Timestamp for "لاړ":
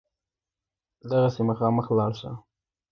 1.97-2.11